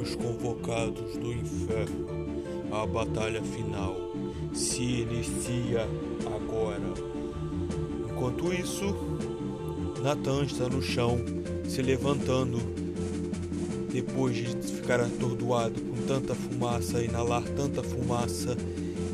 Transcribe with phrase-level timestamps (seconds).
[0.00, 2.06] Os convocados do inferno.
[2.70, 3.96] A batalha final
[4.54, 5.88] se inicia
[6.24, 6.94] agora.
[8.08, 8.94] Enquanto isso,
[10.00, 11.18] Nathan está no chão,
[11.68, 12.58] se levantando
[13.92, 18.56] depois de ficar atordoado com tanta fumaça, inalar tanta fumaça,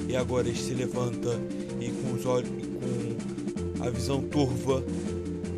[0.06, 1.40] e agora ele se levanta
[1.80, 4.84] e com os olhos, com a visão turva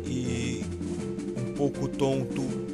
[0.05, 0.61] e
[1.37, 2.66] um pouco tonto,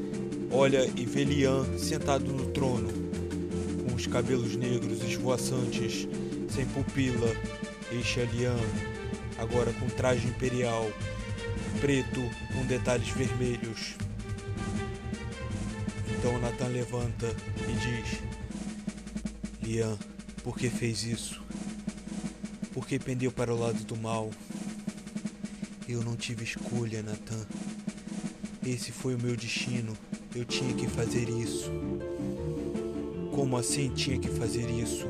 [0.54, 2.90] olha e vê Lian sentado no trono,
[3.88, 6.08] com os cabelos negros esvoaçantes,
[6.48, 7.30] sem pupila,
[7.92, 8.58] é Lian,
[9.38, 10.90] agora com traje imperial,
[11.82, 12.22] preto
[12.54, 13.96] com detalhes vermelhos.
[16.10, 17.36] Então Nathan levanta
[17.68, 18.20] e diz:
[19.62, 19.98] Lian,
[20.44, 21.42] por que fez isso?
[22.74, 24.30] Por que pendeu para o lado do mal?
[25.88, 27.46] Eu não tive escolha, Nathan.
[28.66, 29.94] Esse foi o meu destino.
[30.36, 31.70] Eu tinha que fazer isso.
[33.32, 35.06] Como assim tinha que fazer isso?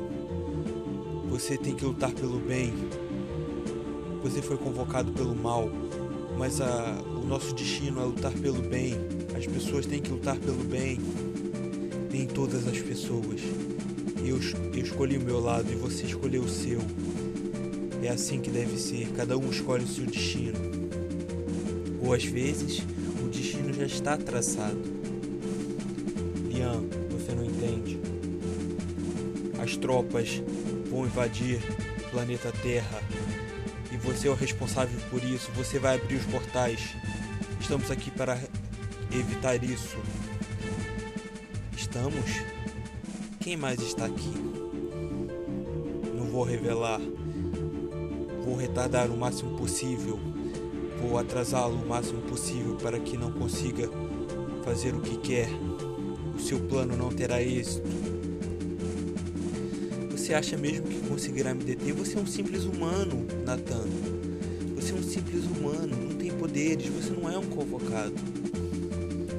[1.30, 2.74] Você tem que lutar pelo bem.
[4.22, 5.70] Você foi convocado pelo mal,
[6.36, 8.96] mas a, o nosso destino é lutar pelo bem.
[9.34, 10.98] As pessoas têm que lutar pelo bem.
[12.12, 13.40] Nem todas as pessoas.
[14.18, 14.38] Eu,
[14.74, 16.80] eu escolhi o meu lado e você escolheu o seu.
[18.02, 19.08] É assim que deve ser.
[19.16, 20.58] Cada um escolhe o seu destino.
[22.04, 22.82] Ou às vezes,
[23.24, 24.94] o destino já está traçado.
[26.64, 28.00] Lian, você não entende.
[29.62, 30.42] As tropas
[30.90, 31.60] vão invadir
[31.98, 33.02] o planeta Terra
[33.92, 35.50] e você é o responsável por isso.
[35.52, 36.96] Você vai abrir os portais.
[37.60, 38.38] Estamos aqui para
[39.12, 39.98] evitar isso.
[41.76, 42.42] Estamos?
[43.40, 44.32] Quem mais está aqui?
[46.14, 47.00] Não vou revelar.
[48.42, 50.18] Vou retardar o máximo possível.
[51.00, 53.90] Vou atrasá-lo o máximo possível para que não consiga
[54.64, 55.48] fazer o que quer.
[56.38, 57.88] Seu plano não terá êxito.
[60.10, 61.92] Você acha mesmo que conseguirá me deter?
[61.92, 63.84] Você é um simples humano, Nathan.
[64.74, 68.14] Você é um simples humano, não tem poderes, você não é um convocado.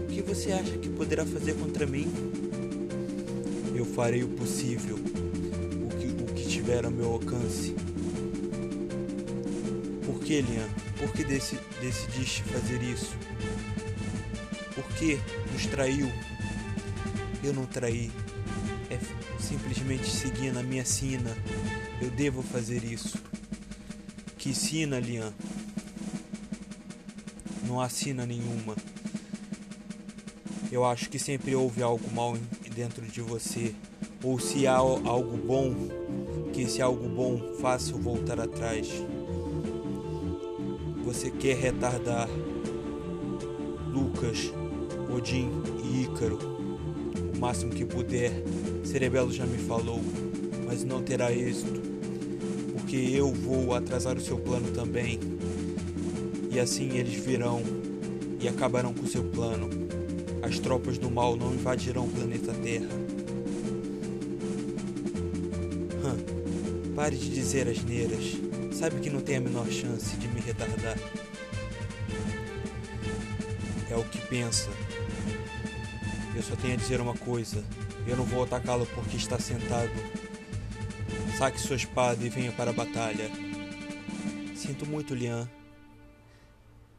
[0.04, 2.08] O que você acha que poderá fazer contra mim?
[3.74, 7.76] Eu farei o possível, o que, o que tiver ao meu alcance.
[10.06, 10.70] Por que, Lian?
[10.98, 13.16] Por que deci, decidiste fazer isso?
[14.74, 15.20] Por que
[15.52, 16.12] nos traiu?
[17.46, 18.10] Eu não traí.
[18.90, 18.98] É
[19.40, 21.30] simplesmente seguindo a minha sina.
[22.02, 23.20] Eu devo fazer isso.
[24.36, 25.32] Que sina, Lian?
[27.68, 28.76] Não há sina nenhuma.
[30.72, 32.36] Eu acho que sempre houve algo mal
[32.76, 33.76] dentro de você.
[34.24, 35.76] Ou se há algo bom,
[36.52, 38.88] que esse algo bom faça voltar atrás.
[41.04, 42.28] Você quer retardar
[43.94, 44.52] Lucas,
[45.16, 45.52] Odin
[45.84, 46.56] e Ícaro
[47.36, 48.32] o máximo que puder.
[48.84, 50.02] Cerebelo já me falou,
[50.66, 51.82] mas não terá êxito,
[52.74, 55.20] porque eu vou atrasar o seu plano também.
[56.52, 57.62] E assim eles virão
[58.40, 59.70] e acabarão com seu plano.
[60.42, 62.88] As tropas do mal não invadirão o planeta Terra.
[66.06, 68.38] Hum, pare de dizer asneiras.
[68.72, 70.98] Sabe que não tem a menor chance de me retardar.
[73.90, 74.70] É o que pensa.
[76.36, 77.64] Eu só tenho a dizer uma coisa.
[78.06, 79.94] Eu não vou atacá-lo porque está sentado.
[81.38, 83.30] Saque sua espada e venha para a batalha.
[84.54, 85.50] Sinto muito, Lian.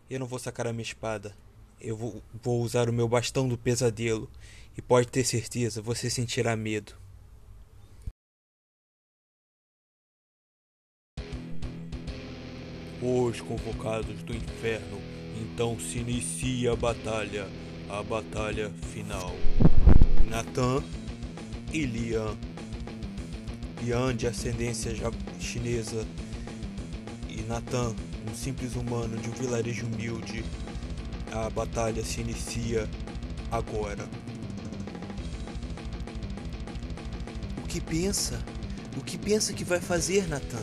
[0.09, 1.37] Eu não vou sacar a minha espada.
[1.81, 4.31] Eu vou, vou usar o meu bastão do pesadelo.
[4.77, 6.95] E pode ter certeza, você sentirá medo.
[13.03, 15.01] Os convocados do inferno.
[15.41, 17.47] Então se inicia a batalha.
[17.89, 19.33] A batalha final.
[20.29, 20.83] Nathan
[21.73, 22.37] e Lian.
[23.81, 24.93] Lian de ascendência
[25.39, 26.05] chinesa
[27.29, 27.95] e Nathan,
[28.29, 30.45] um simples humano de um vilarejo humilde.
[31.31, 32.89] A batalha se inicia
[33.53, 34.09] agora.
[37.63, 38.45] O que pensa?
[38.97, 40.63] O que pensa que vai fazer, Nathan?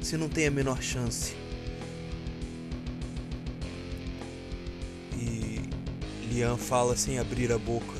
[0.00, 1.39] Se não tem a menor chance.
[6.30, 7.98] Lian fala sem abrir a boca,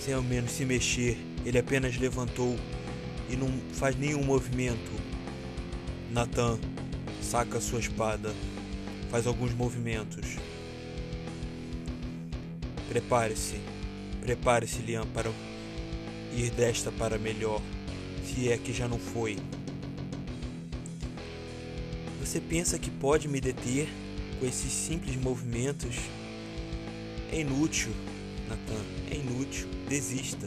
[0.00, 1.18] sem ao menos se mexer.
[1.44, 2.56] Ele apenas levantou
[3.28, 4.90] e não faz nenhum movimento.
[6.10, 6.58] Nathan
[7.20, 8.34] saca sua espada,
[9.10, 10.36] faz alguns movimentos.
[12.88, 13.60] Prepare-se,
[14.22, 15.30] prepare-se, Lian, para
[16.34, 17.60] ir desta para melhor,
[18.24, 19.36] se é que já não foi.
[22.20, 23.86] Você pensa que pode me deter
[24.40, 25.94] com esses simples movimentos?
[27.36, 27.92] É inútil,
[28.48, 30.46] Nathan, é inútil, desista.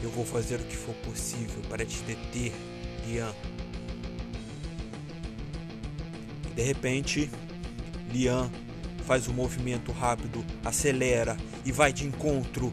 [0.00, 2.52] Eu vou fazer o que for possível para te deter,
[3.04, 3.34] Lian.
[6.48, 7.28] E de repente,
[8.12, 8.48] Lian
[9.04, 12.70] faz um movimento rápido, acelera e vai de encontro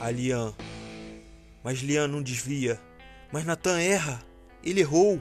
[0.00, 0.54] a Lian.
[1.64, 2.80] Mas Lian não desvia.
[3.32, 4.22] Mas Nathan erra.
[4.62, 5.20] Ele errou.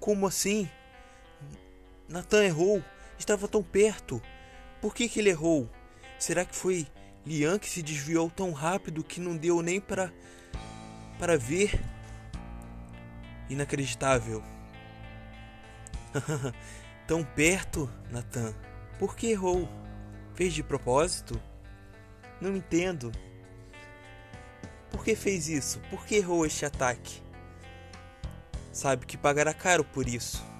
[0.00, 0.68] Como assim?
[2.08, 2.82] Nathan errou.
[3.22, 4.20] Estava tão perto.
[4.80, 5.70] Por que, que ele errou?
[6.18, 6.88] Será que foi
[7.24, 10.12] Lian que se desviou tão rápido que não deu nem para
[11.20, 11.80] para ver?
[13.48, 14.42] Inacreditável.
[17.06, 18.52] tão perto, Nathan.
[18.98, 19.68] Por que errou?
[20.34, 21.40] Fez de propósito?
[22.40, 23.12] Não entendo.
[24.90, 25.80] Por que fez isso?
[25.90, 27.22] Por que errou este ataque?
[28.72, 30.51] Sabe que pagará caro por isso.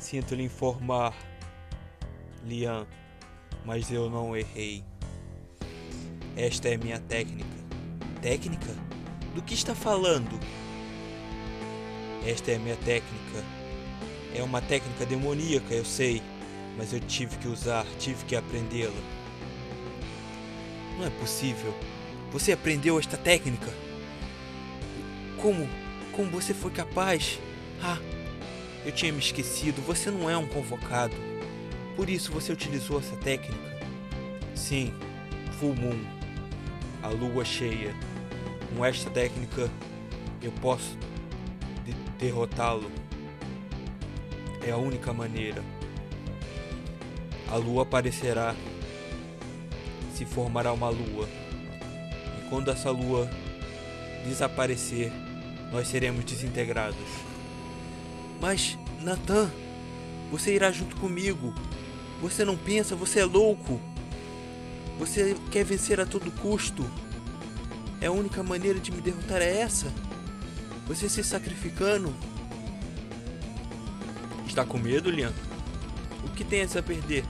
[0.00, 1.14] Sinto lhe informar,
[2.46, 2.86] Lian,
[3.66, 4.82] mas eu não errei.
[6.34, 7.56] Esta é minha técnica.
[8.22, 8.74] Técnica?
[9.34, 10.40] Do que está falando?
[12.26, 13.44] Esta é minha técnica.
[14.34, 16.22] É uma técnica demoníaca, eu sei,
[16.78, 19.02] mas eu tive que usar, tive que aprendê-la.
[20.98, 21.74] Não é possível.
[22.32, 23.70] Você aprendeu esta técnica?
[25.42, 25.68] Como?
[26.12, 27.38] Como você foi capaz?
[27.82, 27.98] Ah,
[28.84, 29.82] eu tinha me esquecido.
[29.82, 31.14] Você não é um convocado.
[31.96, 33.70] Por isso você utilizou essa técnica?
[34.54, 34.94] Sim,
[35.58, 35.98] Full Moon,
[37.02, 37.94] a lua cheia.
[38.74, 39.70] Com esta técnica
[40.42, 40.96] eu posso
[41.84, 42.90] de derrotá-lo.
[44.66, 45.62] É a única maneira.
[47.48, 48.54] A lua aparecerá,
[50.14, 51.28] se formará uma lua.
[52.38, 53.28] E quando essa lua
[54.24, 55.10] desaparecer,
[55.72, 57.29] nós seremos desintegrados.
[58.40, 59.50] Mas, Nathan,
[60.30, 61.54] você irá junto comigo.
[62.22, 63.80] Você não pensa, você é louco.
[64.98, 66.88] Você quer vencer a todo custo.
[68.00, 69.92] É a única maneira de me derrotar é essa?
[70.86, 72.14] Você se sacrificando?
[74.46, 75.32] Está com medo, Lian?
[76.24, 77.24] O que tens a perder?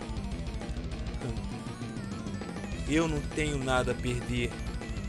[2.88, 4.50] Eu não tenho nada a perder.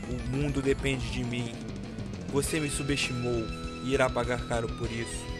[0.08, 1.52] O mundo depende de mim.
[2.32, 3.44] Você me subestimou
[3.84, 5.31] e irá pagar caro por isso.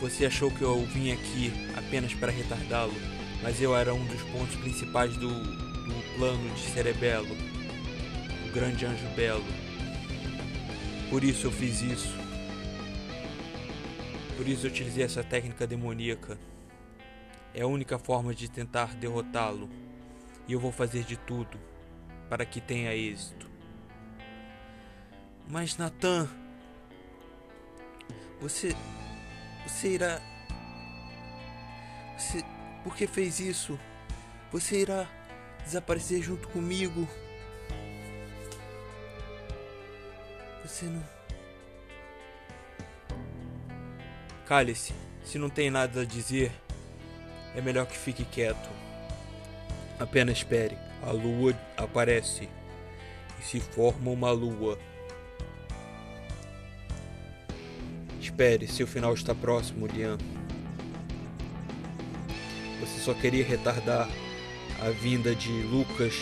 [0.00, 2.94] Você achou que eu vim aqui apenas para retardá-lo,
[3.42, 7.34] mas eu era um dos pontos principais do, do plano de Cerebelo,
[8.48, 9.44] o grande anjo belo.
[11.10, 12.16] Por isso eu fiz isso.
[14.36, 16.38] Por isso eu utilizei essa técnica demoníaca.
[17.52, 19.68] É a única forma de tentar derrotá-lo.
[20.46, 21.58] E eu vou fazer de tudo
[22.28, 23.50] para que tenha êxito.
[25.50, 26.28] Mas Nathan,
[28.40, 28.76] você
[29.68, 30.20] você irá
[32.16, 32.44] você
[32.82, 33.78] por que fez isso?
[34.50, 35.06] Você irá
[35.64, 37.06] desaparecer junto comigo?
[40.64, 41.18] Você não
[44.46, 44.94] Cale-se.
[45.22, 46.50] Se não tem nada a dizer,
[47.54, 48.70] é melhor que fique quieto.
[50.00, 50.78] Apenas espere.
[51.02, 52.48] A lua aparece
[53.38, 54.78] e se forma uma lua.
[58.38, 60.16] Espere, seu final está próximo, Lian.
[62.78, 64.08] Você só queria retardar
[64.80, 66.14] a vinda de Lucas,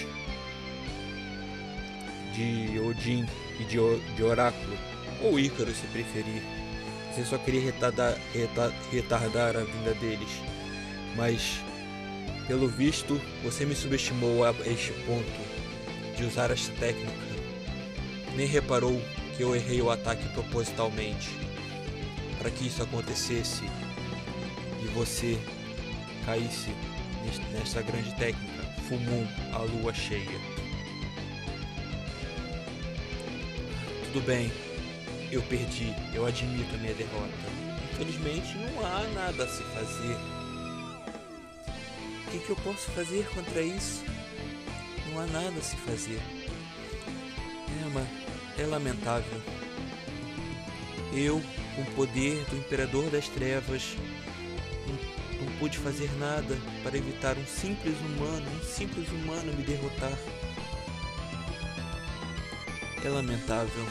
[2.33, 3.27] de Odin
[3.61, 3.77] e de,
[4.17, 4.79] de Oráculo,
[5.23, 6.43] ou Ícaro se preferir.
[7.13, 8.17] Você só queria retardar,
[8.91, 10.41] retardar a vinda deles
[11.17, 11.61] mas
[12.47, 17.13] pelo visto você me subestimou a este ponto de usar esta técnica.
[18.35, 18.99] Nem reparou
[19.37, 21.46] que eu errei o ataque propositalmente
[22.47, 23.65] para que isso acontecesse
[24.81, 25.37] e você
[26.25, 26.71] caísse
[27.53, 30.39] nesta grande técnica, Fumum, a lua cheia.
[34.05, 34.53] Tudo bem,
[35.33, 37.35] eu perdi, eu admito a minha derrota.
[37.93, 40.17] Infelizmente não há nada a se fazer
[42.27, 44.05] o que, que eu posso fazer contra isso?
[45.11, 46.21] Não há nada a se fazer.
[47.83, 48.07] É, mas
[48.57, 49.56] é lamentável.
[51.17, 51.43] Eu,
[51.75, 53.97] com o poder do Imperador das Trevas,
[55.41, 60.13] não, pude fazer nada para evitar um simples humano, um simples humano me derrotar.
[63.03, 63.87] É lamentável.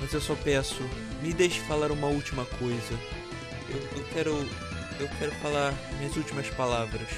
[0.00, 0.82] Mas eu só peço,
[1.20, 2.98] me deixe falar uma última coisa.
[3.68, 4.30] Eu, eu quero
[5.00, 7.08] eu quero falar minhas últimas palavras.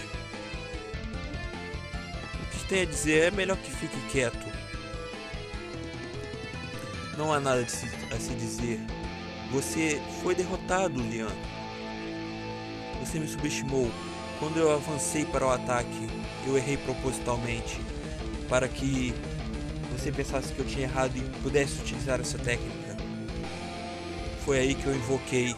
[2.41, 4.52] O que tem a dizer é melhor que fique quieto.
[7.23, 7.67] Não há nada a
[8.19, 8.81] se dizer.
[9.53, 11.31] Você foi derrotado, Lian.
[12.99, 13.89] Você me subestimou.
[14.41, 16.09] Quando eu avancei para o ataque,
[16.45, 17.81] eu errei propositalmente
[18.49, 19.15] para que
[19.93, 22.97] você pensasse que eu tinha errado e pudesse utilizar essa técnica.
[24.45, 25.55] Foi aí que eu invoquei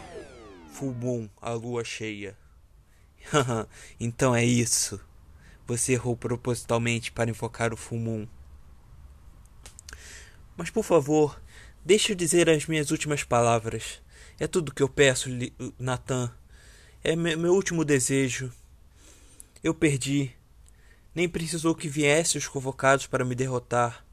[0.69, 2.37] Full Moon, a lua cheia.
[3.99, 5.01] então é isso.
[5.65, 8.27] Você errou propositalmente para invocar o Full Moon.
[10.55, 11.41] Mas por favor,
[11.85, 14.01] deixe eu dizer as minhas últimas palavras.
[14.39, 15.29] É tudo que eu peço,
[15.79, 16.33] Nathan.
[17.03, 18.51] É meu último desejo.
[19.63, 20.35] Eu perdi.
[21.13, 24.05] Nem precisou que viesse os convocados para me derrotar.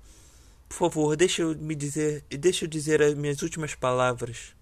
[0.68, 4.54] Por favor, deixe eu me dizer, deixe eu dizer as minhas últimas palavras.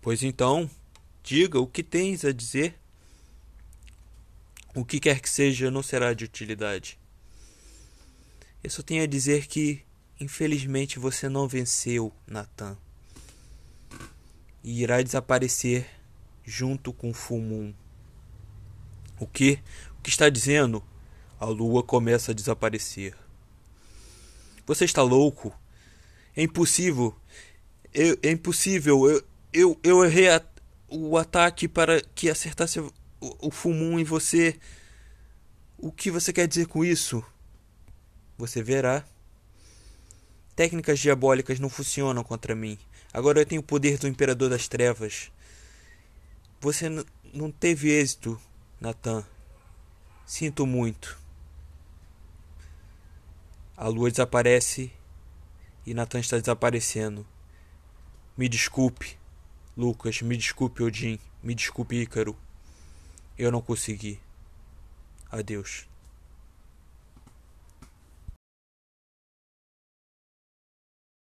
[0.00, 0.70] Pois então,
[1.22, 2.78] diga o que tens a dizer.
[4.74, 6.98] O que quer que seja não será de utilidade.
[8.62, 9.82] Eu só tenho a dizer que,
[10.20, 12.76] infelizmente, você não venceu, Natan.
[14.62, 15.88] E irá desaparecer
[16.44, 17.72] junto com Fumun.
[19.18, 19.60] O que?
[19.98, 20.82] O que está dizendo?
[21.38, 23.14] A lua começa a desaparecer.
[24.66, 25.54] Você está louco?
[26.36, 27.16] É impossível.
[27.92, 29.08] Eu, é impossível.
[29.08, 30.44] Eu, eu, eu errei a,
[30.88, 34.58] o ataque para que acertasse o, o Fumum em você.
[35.76, 37.24] O que você quer dizer com isso?
[38.36, 39.04] Você verá.
[40.58, 42.76] Técnicas diabólicas não funcionam contra mim.
[43.14, 45.30] Agora eu tenho o poder do Imperador das Trevas.
[46.60, 46.88] Você
[47.32, 48.40] não teve êxito,
[48.80, 49.24] Natan.
[50.26, 51.16] Sinto muito.
[53.76, 54.90] A lua desaparece
[55.86, 57.24] e Natan está desaparecendo.
[58.36, 59.16] Me desculpe,
[59.76, 62.36] Lucas, me desculpe, Odin, me desculpe, Ícaro.
[63.38, 64.18] Eu não consegui.
[65.30, 65.87] Adeus.